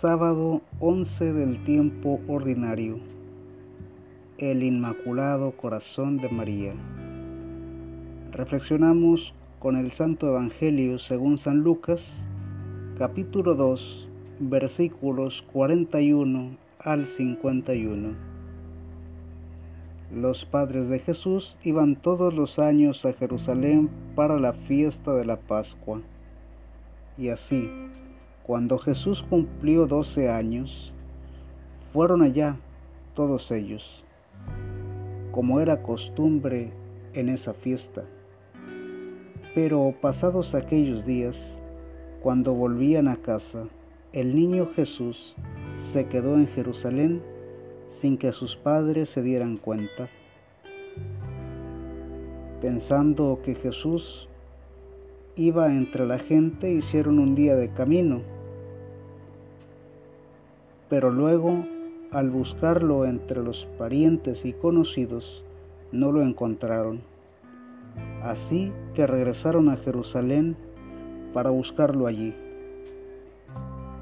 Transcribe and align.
Sábado 0.00 0.60
11 0.80 1.32
del 1.32 1.62
tiempo 1.62 2.20
ordinario. 2.26 2.98
El 4.38 4.64
Inmaculado 4.64 5.52
Corazón 5.52 6.16
de 6.16 6.28
María. 6.28 6.72
Reflexionamos 8.32 9.34
con 9.60 9.76
el 9.76 9.92
Santo 9.92 10.26
Evangelio 10.28 10.98
según 10.98 11.38
San 11.38 11.58
Lucas, 11.58 12.12
capítulo 12.98 13.54
2, 13.54 14.08
versículos 14.40 15.42
41 15.52 16.56
al 16.80 17.06
51. 17.06 18.14
Los 20.12 20.44
padres 20.44 20.88
de 20.88 20.98
Jesús 20.98 21.56
iban 21.62 21.94
todos 21.94 22.34
los 22.34 22.58
años 22.58 23.06
a 23.06 23.12
Jerusalén 23.12 23.88
para 24.16 24.40
la 24.40 24.52
fiesta 24.52 25.14
de 25.14 25.24
la 25.24 25.36
Pascua. 25.36 26.00
Y 27.16 27.28
así, 27.28 27.70
cuando 28.44 28.76
Jesús 28.76 29.22
cumplió 29.22 29.86
doce 29.86 30.28
años, 30.28 30.92
fueron 31.94 32.20
allá 32.20 32.56
todos 33.14 33.50
ellos, 33.50 34.04
como 35.32 35.60
era 35.60 35.82
costumbre 35.82 36.70
en 37.14 37.30
esa 37.30 37.54
fiesta. 37.54 38.04
Pero 39.54 39.94
pasados 39.98 40.54
aquellos 40.54 41.06
días, 41.06 41.56
cuando 42.20 42.52
volvían 42.52 43.08
a 43.08 43.16
casa, 43.16 43.64
el 44.12 44.36
niño 44.36 44.68
Jesús 44.76 45.36
se 45.78 46.06
quedó 46.08 46.34
en 46.34 46.46
Jerusalén 46.48 47.22
sin 47.92 48.18
que 48.18 48.30
sus 48.32 48.56
padres 48.56 49.08
se 49.08 49.22
dieran 49.22 49.56
cuenta. 49.56 50.10
Pensando 52.60 53.40
que 53.42 53.54
Jesús 53.54 54.28
iba 55.34 55.72
entre 55.72 56.06
la 56.06 56.18
gente, 56.18 56.70
hicieron 56.70 57.18
un 57.18 57.34
día 57.34 57.56
de 57.56 57.70
camino 57.70 58.33
pero 60.88 61.10
luego, 61.10 61.64
al 62.10 62.30
buscarlo 62.30 63.04
entre 63.04 63.42
los 63.42 63.66
parientes 63.78 64.44
y 64.44 64.52
conocidos, 64.52 65.44
no 65.92 66.12
lo 66.12 66.22
encontraron. 66.22 67.00
Así 68.22 68.72
que 68.94 69.06
regresaron 69.06 69.68
a 69.68 69.76
Jerusalén 69.76 70.56
para 71.32 71.50
buscarlo 71.50 72.06
allí. 72.06 72.34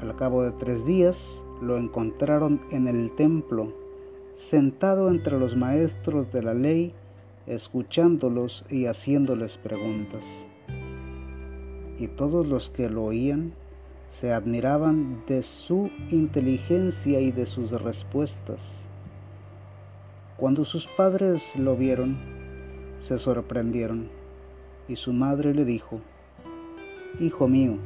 Al 0.00 0.16
cabo 0.16 0.42
de 0.42 0.52
tres 0.52 0.84
días 0.84 1.42
lo 1.60 1.76
encontraron 1.76 2.60
en 2.70 2.88
el 2.88 3.14
templo, 3.16 3.72
sentado 4.34 5.08
entre 5.08 5.38
los 5.38 5.56
maestros 5.56 6.32
de 6.32 6.42
la 6.42 6.54
ley, 6.54 6.94
escuchándolos 7.46 8.64
y 8.70 8.86
haciéndoles 8.86 9.56
preguntas. 9.58 10.24
Y 11.98 12.08
todos 12.08 12.46
los 12.46 12.70
que 12.70 12.88
lo 12.88 13.04
oían 13.04 13.52
se 14.12 14.32
admiraban 14.32 15.24
de 15.26 15.42
su 15.42 15.90
inteligencia 16.10 17.20
y 17.20 17.32
de 17.32 17.46
sus 17.46 17.70
respuestas. 17.70 18.60
Cuando 20.36 20.64
sus 20.64 20.86
padres 20.86 21.56
lo 21.56 21.76
vieron, 21.76 22.18
se 23.00 23.18
sorprendieron 23.18 24.08
y 24.88 24.96
su 24.96 25.12
madre 25.12 25.54
le 25.54 25.64
dijo, 25.64 26.00
Hijo 27.18 27.48
mío, 27.48 27.76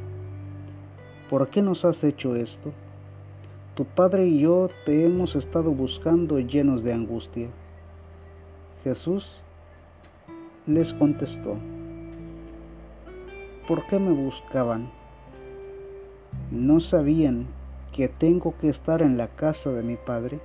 ¿por 1.29 1.49
qué 1.49 1.61
nos 1.61 1.85
has 1.85 2.03
hecho 2.03 2.35
esto? 2.35 2.71
Tu 3.75 3.85
padre 3.85 4.27
y 4.27 4.39
yo 4.39 4.69
te 4.85 5.05
hemos 5.05 5.35
estado 5.35 5.71
buscando 5.71 6.39
llenos 6.39 6.83
de 6.83 6.93
angustia. 6.93 7.49
Jesús 8.83 9.41
les 10.65 10.93
contestó, 10.93 11.57
¿por 13.67 13.85
qué 13.87 13.99
me 13.99 14.11
buscaban? 14.11 14.89
¿No 16.51 16.79
sabían 16.79 17.47
que 17.91 18.07
tengo 18.07 18.55
que 18.59 18.69
estar 18.69 19.01
en 19.01 19.17
la 19.17 19.29
casa 19.29 19.71
de 19.71 19.81
mi 19.81 19.95
padre? 19.95 20.39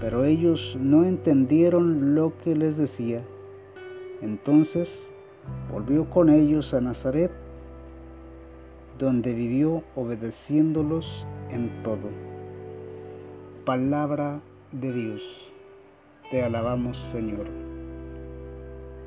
Pero 0.00 0.24
ellos 0.24 0.76
no 0.78 1.04
entendieron 1.04 2.14
lo 2.14 2.36
que 2.38 2.54
les 2.54 2.76
decía. 2.76 3.22
Entonces 4.20 5.10
volvió 5.72 6.10
con 6.10 6.28
ellos 6.28 6.74
a 6.74 6.80
Nazaret, 6.80 7.30
donde 8.98 9.32
vivió 9.32 9.82
obedeciéndolos 9.96 11.26
en 11.50 11.70
todo. 11.82 12.10
Palabra 13.64 14.40
de 14.72 14.92
Dios. 14.92 15.50
Te 16.30 16.42
alabamos, 16.42 16.98
Señor. 16.98 17.46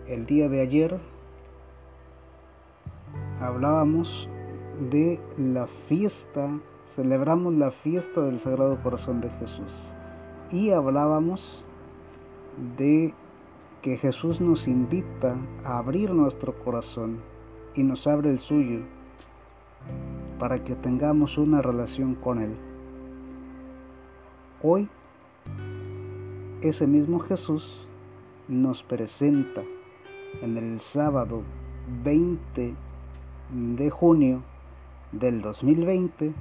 El 0.08 0.26
día 0.26 0.50
de 0.50 0.62
ayer 0.62 0.98
hablábamos 3.40 4.28
de 4.80 5.20
la 5.38 5.68
fiesta, 5.68 6.50
celebramos 6.96 7.54
la 7.54 7.72
fiesta 7.72 8.22
del 8.22 8.40
Sagrado 8.40 8.82
Corazón 8.84 9.22
de 9.22 9.30
Jesús 9.32 9.92
y 10.52 10.70
hablábamos 10.70 11.64
de 12.78 13.14
que 13.82 13.98
Jesús 13.98 14.40
nos 14.42 14.68
invita 14.68 15.36
a 15.64 15.80
abrir 15.80 16.12
nuestro 16.12 16.54
corazón 16.60 17.20
y 17.76 17.84
nos 17.84 18.08
abre 18.08 18.30
el 18.30 18.40
suyo 18.40 18.82
para 20.40 20.64
que 20.64 20.76
tengamos 20.76 21.38
una 21.38 21.62
relación 21.62 22.16
con 22.16 22.42
Él. 22.42 22.56
Hoy, 24.62 24.88
ese 26.62 26.88
mismo 26.88 27.20
Jesús 27.20 27.88
nos 28.48 28.84
presenta 28.84 29.62
en 30.42 30.58
el 30.58 30.80
sábado 30.82 31.42
20 32.04 32.74
de 33.78 33.90
junio 33.90 34.42
del 35.12 35.42
2020, 35.42 36.34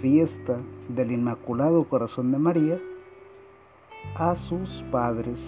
fiesta 0.00 0.58
del 0.88 1.12
Inmaculado 1.12 1.84
Corazón 1.84 2.30
de 2.32 2.38
María, 2.38 2.80
a 4.14 4.34
sus 4.34 4.84
padres 4.90 5.42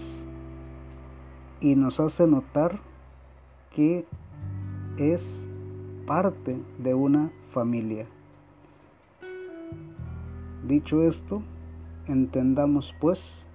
y 1.60 1.74
nos 1.74 2.00
hace 2.00 2.26
notar 2.26 2.80
que 3.74 4.06
es 4.96 5.46
parte 6.06 6.58
de 6.78 6.94
una 6.94 7.30
familia. 7.52 8.06
Dicho 10.66 11.02
esto, 11.02 11.42
entendamos 12.06 12.94
pues 13.00 13.46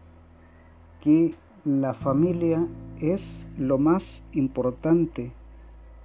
que 1.02 1.36
la 1.66 1.94
familia 1.94 2.66
es 3.02 3.46
lo 3.58 3.78
más 3.78 4.24
importante 4.32 5.32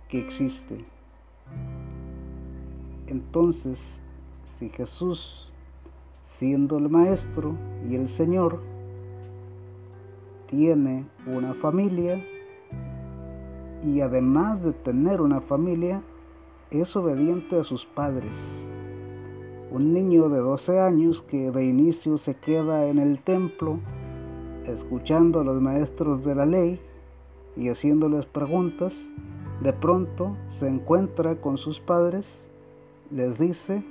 que 0.08 0.18
existe. 0.20 0.84
Entonces, 3.18 3.80
si 4.44 4.68
Jesús, 4.68 5.50
siendo 6.24 6.78
el 6.78 6.88
Maestro 6.88 7.56
y 7.90 7.96
el 7.96 8.08
Señor, 8.08 8.60
tiene 10.46 11.04
una 11.26 11.52
familia 11.54 12.24
y 13.84 14.00
además 14.02 14.62
de 14.62 14.72
tener 14.72 15.20
una 15.20 15.40
familia, 15.40 16.00
es 16.70 16.94
obediente 16.94 17.58
a 17.58 17.64
sus 17.64 17.84
padres. 17.84 18.36
Un 19.72 19.92
niño 19.92 20.28
de 20.28 20.38
12 20.38 20.78
años 20.78 21.20
que 21.22 21.50
de 21.50 21.64
inicio 21.64 22.18
se 22.18 22.36
queda 22.36 22.86
en 22.86 23.00
el 23.00 23.20
templo 23.24 23.80
escuchando 24.64 25.40
a 25.40 25.44
los 25.44 25.60
maestros 25.60 26.24
de 26.24 26.36
la 26.36 26.46
ley 26.46 26.80
y 27.56 27.68
haciéndoles 27.68 28.26
preguntas, 28.26 28.94
de 29.60 29.72
pronto 29.72 30.36
se 30.50 30.68
encuentra 30.68 31.34
con 31.40 31.58
sus 31.58 31.80
padres 31.80 32.44
les 33.10 33.38
dice 33.38 33.82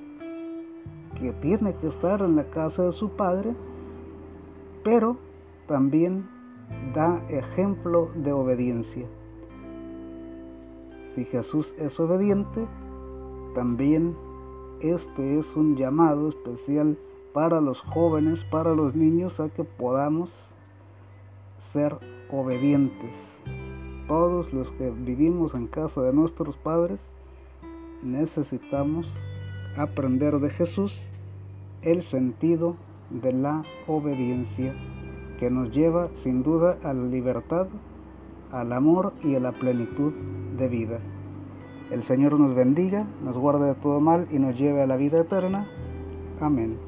que 1.20 1.34
tiene 1.34 1.76
que 1.76 1.88
estar 1.88 2.22
en 2.22 2.36
la 2.36 2.50
casa 2.50 2.84
de 2.84 2.92
su 2.92 3.10
padre, 3.10 3.56
pero 4.84 5.18
también 5.68 6.28
da 6.94 7.24
ejemplo 7.30 8.12
de 8.16 8.32
obediencia. 8.32 9.08
Si 11.10 11.26
Jesús 11.26 11.74
es 11.80 12.00
obediente, 12.00 12.68
también 13.56 14.16
este 14.82 15.40
es 15.40 15.56
un 15.56 15.76
llamado 15.76 16.30
especial 16.30 16.98
para 17.34 17.60
los 17.60 17.82
jóvenes, 17.82 18.44
para 18.44 18.76
los 18.76 18.96
niños, 18.96 19.40
a 19.40 19.50
que 19.50 19.64
podamos 19.64 20.52
ser 21.58 21.98
obedientes. 22.32 23.42
Todos 24.08 24.54
los 24.54 24.70
que 24.72 24.92
vivimos 24.92 25.56
en 25.56 25.68
casa 25.68 26.02
de 26.02 26.14
nuestros 26.14 26.56
padres, 26.58 27.00
necesitamos 28.12 29.12
aprender 29.78 30.40
de 30.40 30.50
Jesús 30.50 31.10
el 31.82 32.04
sentido 32.04 32.76
de 33.10 33.34
la 33.34 33.64
obediencia 33.86 34.74
que 35.40 35.50
nos 35.52 35.72
lleva 35.72 36.10
sin 36.16 36.44
duda 36.44 36.78
a 36.84 36.94
la 36.94 37.06
libertad, 37.06 37.68
al 38.52 38.74
amor 38.74 39.14
y 39.24 39.36
a 39.36 39.40
la 39.40 39.52
plenitud 39.52 40.14
de 40.58 40.68
vida. 40.68 41.00
El 41.92 42.04
Señor 42.04 42.40
nos 42.40 42.56
bendiga, 42.56 43.06
nos 43.24 43.38
guarde 43.38 43.68
de 43.68 43.76
todo 43.76 44.02
mal 44.02 44.28
y 44.32 44.40
nos 44.40 44.58
lleve 44.58 44.82
a 44.82 44.88
la 44.88 44.98
vida 44.98 45.22
eterna. 45.22 45.68
Amén. 46.42 46.87